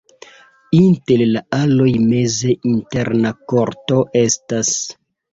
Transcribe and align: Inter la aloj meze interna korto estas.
Inter 0.75 1.19
la 1.33 1.41
aloj 1.57 1.89
meze 2.05 2.53
interna 2.69 3.33
korto 3.53 3.99
estas. 4.23 4.73